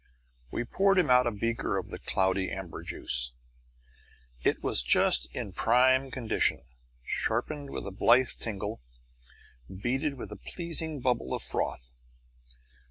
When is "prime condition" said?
5.53-6.61